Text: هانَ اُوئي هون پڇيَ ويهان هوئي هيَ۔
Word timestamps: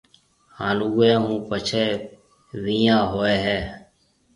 هانَ 0.57 0.77
اُوئي 0.87 1.11
هون 1.23 1.37
پڇيَ 1.47 1.85
ويهان 2.63 3.01
هوئي 3.11 3.35
هيَ۔ 3.45 3.59